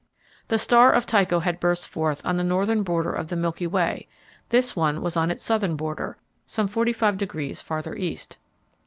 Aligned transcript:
The 0.47 0.57
star 0.57 0.91
of 0.93 1.05
Tycho 1.05 1.41
had 1.41 1.59
burst 1.59 1.87
forth 1.87 2.25
on 2.25 2.35
the 2.35 2.43
northern 2.43 2.81
border 2.81 3.11
of 3.11 3.27
the 3.27 3.35
Milky 3.35 3.67
Way; 3.67 4.07
this 4.49 4.75
one 4.75 5.03
was 5.03 5.15
on 5.15 5.29
its 5.29 5.43
southern 5.43 5.75
border, 5.75 6.17
some 6.47 6.67
forty 6.67 6.91
five 6.91 7.17
degrees 7.17 7.61
farther 7.61 7.95
east. 7.95 8.39